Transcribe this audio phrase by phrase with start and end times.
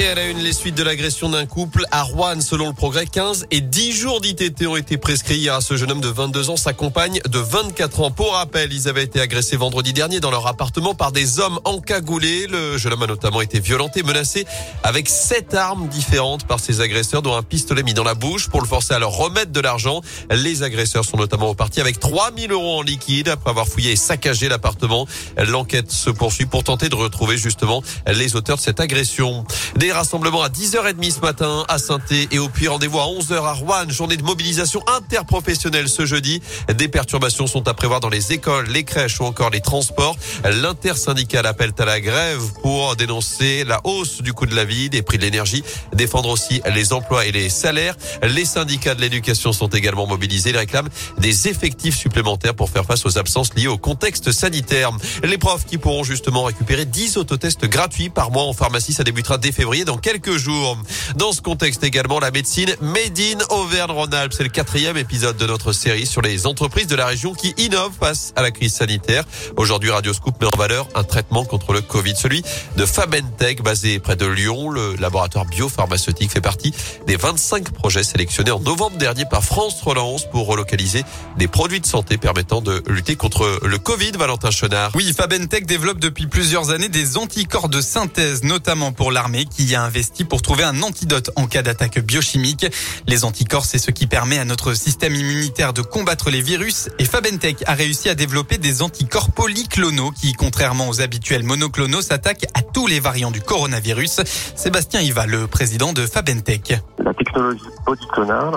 [0.00, 3.04] Et à la une, les suites de l'agression d'un couple à Rouen, selon le progrès,
[3.04, 6.50] 15 et 10 jours d'ITT ont été prescrits hier à ce jeune homme de 22
[6.50, 8.10] ans, sa compagne de 24 ans.
[8.12, 12.46] Pour rappel, ils avaient été agressés vendredi dernier dans leur appartement par des hommes encagoulés.
[12.46, 14.46] Le jeune homme a notamment été violenté, menacé
[14.84, 18.60] avec sept armes différentes par ses agresseurs, dont un pistolet mis dans la bouche pour
[18.60, 20.00] le forcer à leur remettre de l'argent.
[20.30, 24.48] Les agresseurs sont notamment repartis avec 3000 euros en liquide après avoir fouillé et saccagé
[24.48, 25.08] l'appartement.
[25.48, 29.44] L'enquête se poursuit pour tenter de retrouver justement les auteurs de cette agression.
[29.92, 32.68] Rassemblements à 10h30 ce matin à saint et au Puy.
[32.68, 33.88] Rendez-vous à 11h à Rouen.
[33.88, 36.40] Journée de mobilisation interprofessionnelle ce jeudi.
[36.74, 40.16] Des perturbations sont à prévoir dans les écoles, les crèches ou encore les transports.
[40.44, 45.02] L'intersyndicale appelle à la grève pour dénoncer la hausse du coût de la vie, des
[45.02, 47.96] prix de l'énergie, défendre aussi les emplois et les salaires.
[48.22, 50.50] Les syndicats de l'éducation sont également mobilisés.
[50.50, 54.90] Ils réclament des effectifs supplémentaires pour faire face aux absences liées au contexte sanitaire.
[55.22, 59.38] Les profs qui pourront justement récupérer 10 autotests gratuits par mois en pharmacie, ça débutera
[59.38, 60.76] dès février dans quelques jours.
[61.16, 64.32] Dans ce contexte également, la médecine Made in Auvergne-Rhône-Alpes.
[64.36, 67.92] C'est le quatrième épisode de notre série sur les entreprises de la région qui innovent
[67.98, 69.24] face à la crise sanitaire.
[69.56, 72.42] Aujourd'hui, Radio Scoop met en valeur un traitement contre le Covid, celui
[72.76, 74.70] de Fabentech, basé près de Lyon.
[74.70, 76.72] Le laboratoire biopharmaceutique fait partie
[77.06, 81.04] des 25 projets sélectionnés en novembre dernier par France Relance pour relocaliser
[81.36, 84.12] des produits de santé permettant de lutter contre le Covid.
[84.18, 84.90] Valentin Chenard.
[84.94, 89.82] Oui, Fabentech développe depuis plusieurs années des anticorps de synthèse, notamment pour l'armée qui a
[89.82, 92.66] investi pour trouver un antidote en cas d'attaque biochimique.
[93.06, 97.04] Les anticorps, c'est ce qui permet à notre système immunitaire de combattre les virus et
[97.04, 102.62] Fabentech a réussi à développer des anticorps polyclonaux qui, contrairement aux habituels monoclonaux, s'attaquent à
[102.62, 104.20] tous les variants du coronavirus.
[104.56, 106.74] Sébastien Iva, le président de Fabentech.
[106.98, 108.54] La technologie polyclonale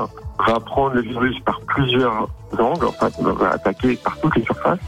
[0.47, 4.79] va prendre le virus par plusieurs angles, enfin, va attaquer par toutes les surfaces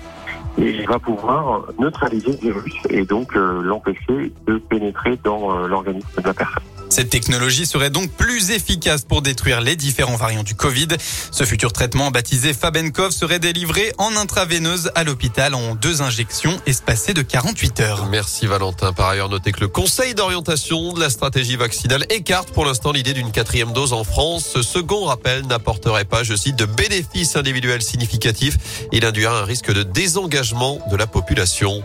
[0.57, 6.21] et va pouvoir neutraliser le virus et donc euh, l'empêcher de pénétrer dans euh, l'organisme
[6.21, 6.63] de la personne.
[6.93, 10.89] Cette technologie serait donc plus efficace pour détruire les différents variants du Covid.
[11.31, 17.15] Ce futur traitement baptisé Fabenkov serait délivré en intraveineuse à l'hôpital en deux injections espacées
[17.15, 18.05] de 48 heures.
[18.11, 18.93] Merci Valentin.
[18.93, 23.13] Par ailleurs, notez que le Conseil d'orientation de la stratégie vaccinale écarte pour l'instant l'idée
[23.13, 24.45] d'une quatrième dose en France.
[24.53, 28.59] Ce second rappel n'apporterait pas, je cite, de bénéfices individuels significatifs.
[28.91, 31.81] Il induira un risque de désengagement de la population.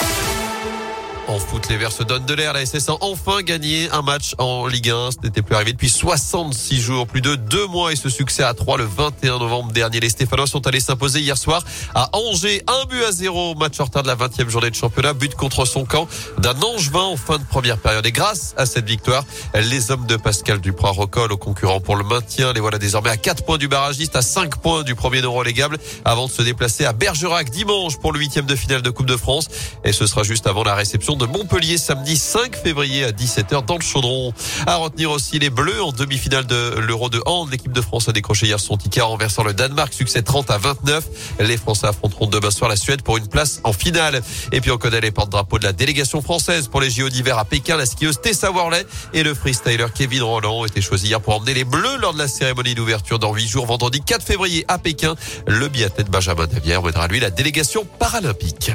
[1.29, 2.55] En foot, les Verts se donnent de l'air.
[2.55, 5.11] La SS a enfin gagné un match en Ligue 1.
[5.11, 8.55] Ce n'était plus arrivé depuis 66 jours, plus de deux mois et ce succès à
[8.55, 10.01] 3 le 21 novembre dernier.
[10.01, 11.63] Les Stéphanois sont allés s'imposer hier soir
[11.95, 12.63] à Angers.
[12.67, 13.55] Un but à zéro.
[13.57, 15.13] Match en retard de la 20e journée de championnat.
[15.13, 16.09] But contre son camp
[16.39, 18.07] d'un Angevin en fin de première période.
[18.07, 22.05] Et grâce à cette victoire, les hommes de Pascal Duprat recollent aux concurrents pour le
[22.05, 22.55] maintien.
[22.55, 25.77] Les voilà désormais à 4 points du barragiste, à 5 points du premier non relégable
[26.07, 29.17] avant de se déplacer à Bergerac dimanche pour le huitième de finale de Coupe de
[29.19, 29.49] France.
[29.85, 33.77] Et ce sera juste avant la réception de Montpellier samedi 5 février à 17h dans
[33.77, 34.33] le Chaudron.
[34.67, 37.51] À retenir aussi les Bleus en demi-finale de l'Euro de hand.
[37.51, 39.93] L'équipe de France a décroché hier son ticket en renversant le Danemark.
[39.93, 41.05] Succès 30 à 29.
[41.41, 44.23] Les Français affronteront demain soir la Suède pour une place en finale.
[44.53, 47.45] Et puis on connaît les porte-drapeaux de la délégation française pour les JO d'hiver à
[47.45, 47.77] Pékin.
[47.77, 51.55] La skieuse Tessa Worley et le freestyler Kevin Roland ont été choisis hier pour emmener
[51.55, 55.17] les Bleus lors de la cérémonie d'ouverture dans 8 jours, vendredi 4 février à Pékin.
[55.47, 58.71] Le biathlète Benjamin Davière mènera lui la délégation paralympique.